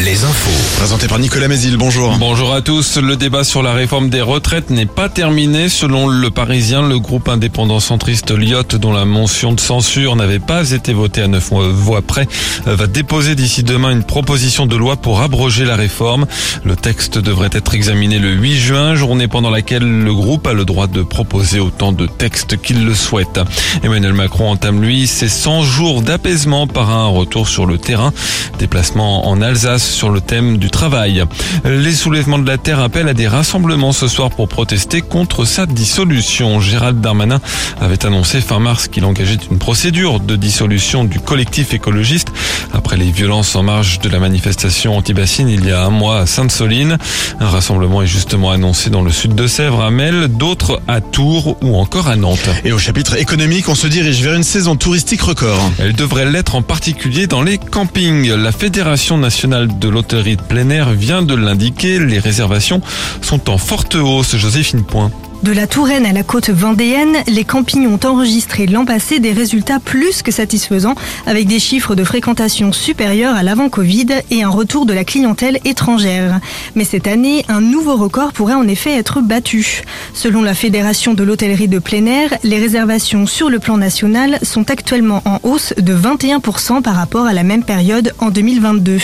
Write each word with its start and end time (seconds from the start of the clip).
les 0.00 0.24
infos. 0.24 0.76
Présenté 0.76 1.06
par 1.06 1.18
Nicolas 1.18 1.46
Mézil, 1.46 1.76
bonjour. 1.76 2.16
Bonjour 2.18 2.52
à 2.52 2.62
tous. 2.62 2.96
Le 2.96 3.16
débat 3.16 3.44
sur 3.44 3.62
la 3.62 3.72
réforme 3.72 4.10
des 4.10 4.22
retraites 4.22 4.70
n'est 4.70 4.86
pas 4.86 5.08
terminé. 5.08 5.68
Selon 5.68 6.08
le 6.08 6.30
Parisien, 6.30 6.82
le 6.82 6.98
groupe 6.98 7.28
indépendant 7.28 7.80
centriste 7.80 8.32
Lyotte, 8.32 8.74
dont 8.74 8.92
la 8.92 9.04
mention 9.04 9.52
de 9.52 9.60
censure 9.60 10.16
n'avait 10.16 10.40
pas 10.40 10.72
été 10.72 10.92
votée 10.92 11.22
à 11.22 11.28
neuf 11.28 11.52
voix 11.52 12.02
près, 12.02 12.26
va 12.66 12.86
déposer 12.86 13.34
d'ici 13.34 13.62
demain 13.62 13.90
une 13.90 14.02
proposition 14.02 14.66
de 14.66 14.76
loi 14.76 14.96
pour 14.96 15.20
abroger 15.20 15.64
la 15.64 15.76
réforme. 15.76 16.26
Le 16.64 16.74
texte 16.76 17.18
devrait 17.18 17.50
être 17.52 17.74
examiné 17.74 18.18
le 18.18 18.32
8 18.32 18.56
juin, 18.56 18.94
journée 18.96 19.28
pendant 19.28 19.50
laquelle 19.50 20.02
le 20.02 20.14
groupe 20.14 20.46
a 20.46 20.54
le 20.54 20.64
droit 20.64 20.86
de 20.88 21.02
proposer 21.02 21.60
autant 21.60 21.92
de 21.92 22.06
textes 22.06 22.60
qu'il 22.60 22.84
le 22.84 22.94
souhaite. 22.94 23.38
Emmanuel 23.82 24.14
Macron 24.14 24.50
entame 24.50 24.82
lui 24.82 25.06
ses 25.06 25.28
100 25.28 25.62
jours 25.62 26.02
d'apaisement 26.02 26.66
par 26.66 26.90
un 26.90 27.06
retour 27.06 27.48
sur 27.48 27.66
le 27.66 27.78
terrain. 27.78 28.12
Déplacement 28.58 29.28
en 29.28 29.40
Alsace 29.40 29.83
sur 29.86 30.10
le 30.10 30.20
thème 30.20 30.58
du 30.58 30.70
travail. 30.70 31.24
Les 31.64 31.92
soulèvements 31.92 32.38
de 32.38 32.46
la 32.46 32.58
terre 32.58 32.80
appellent 32.80 33.08
à 33.08 33.14
des 33.14 33.28
rassemblements 33.28 33.92
ce 33.92 34.08
soir 34.08 34.30
pour 34.30 34.48
protester 34.48 35.00
contre 35.00 35.44
sa 35.44 35.66
dissolution. 35.66 36.60
Gérald 36.60 37.00
Darmanin 37.00 37.40
avait 37.80 38.04
annoncé 38.04 38.40
fin 38.40 38.58
mars 38.58 38.88
qu'il 38.88 39.04
engageait 39.04 39.38
une 39.50 39.58
procédure 39.58 40.20
de 40.20 40.36
dissolution 40.36 41.04
du 41.04 41.20
collectif 41.20 41.74
écologiste 41.74 42.28
après 42.72 42.96
les 42.96 43.10
violences 43.10 43.56
en 43.56 43.62
marge 43.62 44.00
de 44.00 44.08
la 44.08 44.18
manifestation 44.18 44.96
anti-bassine 44.96 45.48
il 45.48 45.66
y 45.66 45.70
a 45.70 45.84
un 45.84 45.90
mois 45.90 46.20
à 46.20 46.26
Sainte-Soline. 46.26 46.98
Un 47.40 47.48
rassemblement 47.48 48.02
est 48.02 48.06
justement 48.06 48.50
annoncé 48.50 48.90
dans 48.90 49.02
le 49.02 49.10
sud 49.10 49.34
de 49.34 49.46
Sèvres, 49.46 49.82
à 49.82 49.90
Mel, 49.90 50.28
d'autres 50.28 50.80
à 50.88 51.00
Tours 51.00 51.56
ou 51.62 51.76
encore 51.76 52.08
à 52.08 52.16
Nantes. 52.16 52.48
Et 52.64 52.72
au 52.72 52.78
chapitre 52.78 53.18
économique, 53.18 53.68
on 53.68 53.74
se 53.74 53.86
dirige 53.86 54.22
vers 54.22 54.34
une 54.34 54.42
saison 54.42 54.76
touristique 54.76 55.22
record. 55.22 55.70
Elle 55.78 55.94
devrait 55.94 56.30
l'être 56.30 56.54
en 56.54 56.62
particulier 56.62 57.26
dans 57.26 57.42
les 57.42 57.58
campings. 57.58 58.32
La 58.34 58.52
Fédération 58.52 59.18
nationale 59.18 59.68
de 59.78 59.88
l'hôtellerie 59.88 60.36
de 60.36 60.42
plein 60.42 60.70
air 60.70 60.90
vient 60.90 61.22
de 61.22 61.34
l'indiquer. 61.34 61.98
Les 61.98 62.18
réservations 62.18 62.80
sont 63.22 63.50
en 63.50 63.58
forte 63.58 63.94
hausse. 63.94 64.36
Joséphine 64.36 64.84
Point. 64.84 65.10
De 65.44 65.52
la 65.52 65.66
Touraine 65.66 66.06
à 66.06 66.12
la 66.14 66.22
côte 66.22 66.48
vendéenne, 66.48 67.18
les 67.26 67.44
campings 67.44 67.86
ont 67.86 68.00
enregistré 68.02 68.66
l'an 68.66 68.86
passé 68.86 69.18
des 69.18 69.32
résultats 69.32 69.78
plus 69.78 70.22
que 70.22 70.32
satisfaisants, 70.32 70.94
avec 71.26 71.46
des 71.46 71.58
chiffres 71.58 71.94
de 71.94 72.02
fréquentation 72.02 72.72
supérieurs 72.72 73.34
à 73.34 73.42
l'avant-Covid 73.42 74.06
et 74.30 74.42
un 74.42 74.48
retour 74.48 74.86
de 74.86 74.94
la 74.94 75.04
clientèle 75.04 75.58
étrangère. 75.66 76.40
Mais 76.74 76.84
cette 76.84 77.06
année, 77.06 77.44
un 77.48 77.60
nouveau 77.60 77.96
record 77.96 78.32
pourrait 78.32 78.54
en 78.54 78.66
effet 78.66 78.96
être 78.96 79.20
battu. 79.20 79.82
Selon 80.14 80.40
la 80.40 80.54
Fédération 80.54 81.12
de 81.12 81.22
l'hôtellerie 81.22 81.68
de 81.68 81.78
plein 81.78 82.06
air, 82.06 82.30
les 82.42 82.58
réservations 82.58 83.26
sur 83.26 83.50
le 83.50 83.58
plan 83.58 83.76
national 83.76 84.38
sont 84.42 84.70
actuellement 84.70 85.20
en 85.26 85.40
hausse 85.42 85.74
de 85.76 85.94
21% 85.94 86.80
par 86.80 86.94
rapport 86.94 87.26
à 87.26 87.34
la 87.34 87.42
même 87.42 87.64
période 87.64 88.14
en 88.18 88.30
2022. 88.30 88.98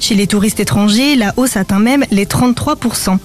Chez 0.00 0.14
les 0.14 0.26
touristes 0.26 0.60
étrangers, 0.60 1.16
la 1.16 1.32
hausse 1.36 1.56
atteint 1.56 1.78
même 1.78 2.04
les 2.10 2.24
33%. 2.24 3.18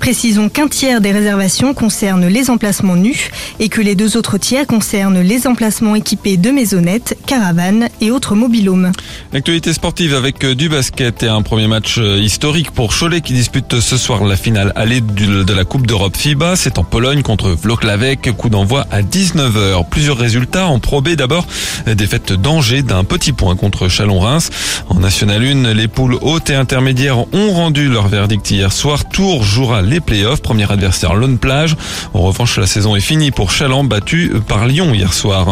Précisons 0.00 0.48
qu'un 0.48 0.68
tiers 0.68 1.00
des 1.00 1.12
réservations 1.12 1.74
concerne 1.74 2.26
les 2.26 2.50
emplacements 2.50 2.96
nus 2.96 3.30
et 3.60 3.68
que 3.68 3.80
les 3.80 3.94
deux 3.94 4.16
autres 4.16 4.38
tiers 4.38 4.66
concernent 4.66 5.20
les 5.20 5.46
emplacements 5.46 5.94
équipés 5.94 6.36
de 6.36 6.50
maisonnettes, 6.50 7.16
caravanes 7.26 7.88
et 8.00 8.10
autres 8.10 8.34
mobilhomes. 8.34 8.92
Actualité 9.32 9.72
sportive 9.72 10.14
avec 10.14 10.44
du 10.44 10.68
basket 10.68 11.22
et 11.22 11.28
un 11.28 11.42
premier 11.42 11.68
match 11.68 11.98
historique 11.98 12.70
pour 12.70 12.92
Cholet 12.96 13.20
qui 13.20 13.32
dispute 13.32 13.80
ce 13.80 13.96
soir 13.96 14.24
la 14.24 14.36
finale 14.36 14.72
allée 14.76 15.00
de 15.00 15.52
la 15.52 15.64
Coupe 15.64 15.86
d'Europe 15.86 16.16
FIBA. 16.16 16.56
C'est 16.56 16.78
en 16.78 16.84
Pologne 16.84 17.22
contre 17.22 17.50
Vloklavek, 17.50 18.32
coup 18.36 18.48
d'envoi 18.48 18.86
à 18.90 19.02
19h. 19.02 19.88
Plusieurs 19.88 20.16
résultats 20.16 20.66
en 20.66 20.78
Pro 20.78 21.00
B 21.00 21.10
d'abord, 21.10 21.46
défaite 21.86 22.32
d'Angers 22.32 22.82
d'un 22.82 23.04
petit 23.04 23.32
point 23.32 23.56
contre 23.56 23.88
Chalon-Reims. 23.88 24.50
En 24.88 25.00
National 25.00 25.42
1, 25.42 25.74
les 25.74 25.88
poules 25.88 26.13
hautes 26.20 26.50
et 26.50 26.54
intermédiaires 26.54 27.18
ont 27.32 27.50
rendu 27.52 27.88
leur 27.88 28.08
verdict 28.08 28.50
hier 28.50 28.72
soir. 28.72 29.08
Tours 29.08 29.44
jouera 29.44 29.82
les 29.82 30.00
playoffs. 30.00 30.42
Premier 30.42 30.70
adversaire 30.70 31.14
Lone 31.14 31.38
Plage. 31.38 31.76
En 32.12 32.20
revanche, 32.20 32.58
la 32.58 32.66
saison 32.66 32.96
est 32.96 33.00
finie 33.00 33.30
pour 33.30 33.50
Chaland, 33.50 33.84
battu 33.84 34.32
par 34.46 34.66
Lyon 34.66 34.92
hier 34.94 35.12
soir. 35.12 35.46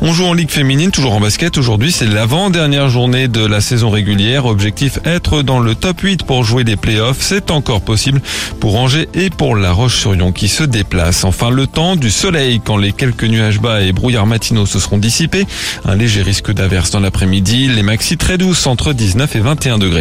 On 0.00 0.12
joue 0.12 0.24
en 0.24 0.34
Ligue 0.34 0.50
féminine, 0.50 0.90
toujours 0.90 1.14
en 1.14 1.20
basket. 1.20 1.58
Aujourd'hui, 1.58 1.92
c'est 1.92 2.06
l'avant-dernière 2.06 2.88
journée 2.88 3.28
de 3.28 3.44
la 3.44 3.60
saison 3.60 3.90
régulière. 3.90 4.46
Objectif 4.46 4.98
être 5.04 5.42
dans 5.42 5.60
le 5.60 5.74
top 5.74 6.00
8 6.00 6.24
pour 6.24 6.44
jouer 6.44 6.64
les 6.64 6.76
playoffs. 6.76 7.18
C'est 7.20 7.50
encore 7.50 7.82
possible 7.82 8.20
pour 8.60 8.76
Angers 8.76 9.08
et 9.14 9.30
pour 9.30 9.56
La 9.56 9.72
Roche-sur-Yon 9.72 10.32
qui 10.32 10.48
se 10.48 10.64
déplacent. 10.64 11.24
Enfin, 11.24 11.50
le 11.50 11.66
temps 11.66 11.96
du 11.96 12.10
soleil 12.10 12.60
quand 12.64 12.76
les 12.76 12.92
quelques 12.92 13.24
nuages 13.24 13.60
bas 13.60 13.82
et 13.82 13.92
brouillards 13.92 14.26
matinaux 14.26 14.66
se 14.66 14.78
seront 14.78 14.98
dissipés. 14.98 15.46
Un 15.84 15.94
léger 15.94 16.22
risque 16.22 16.52
d'averse 16.52 16.90
dans 16.90 17.00
l'après-midi. 17.00 17.68
Les 17.68 17.82
maxi 17.82 18.16
très 18.16 18.38
douces 18.38 18.66
entre 18.66 18.92
19 18.92 19.36
et 19.36 19.40
21 19.40 19.78
degrés. 19.78 19.91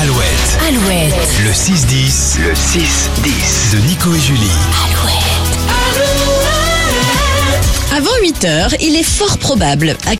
Alouette. 0.00 0.58
Alouette. 0.68 1.14
Le 1.42 1.50
6-10. 1.50 2.38
Le 2.40 2.52
6-10. 2.52 3.72
De 3.72 3.78
Nico 3.86 4.14
et 4.14 4.20
Julie. 4.20 4.50
Avant 7.96 8.10
8 8.20 8.44
heures, 8.44 8.74
il 8.80 8.94
est 8.96 9.02
fort 9.02 9.38
probable 9.38 9.96